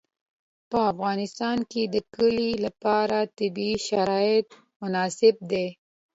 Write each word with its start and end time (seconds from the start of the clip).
په 0.69 0.77
افغانستان 0.91 1.57
کې 1.71 1.81
د 1.93 1.95
کلي 2.15 2.51
لپاره 2.65 3.17
طبیعي 3.37 3.77
شرایط 3.87 4.47
مناسب 4.81 5.35
دي. 5.51 5.67